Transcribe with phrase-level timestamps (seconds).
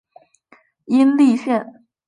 [0.85, 1.85] 殷栗线